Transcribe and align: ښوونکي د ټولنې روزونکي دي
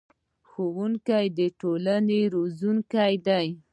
ښوونکي 0.49 1.25
د 1.37 1.39
ټولنې 1.59 2.19
روزونکي 2.35 3.13
دي 3.27 3.47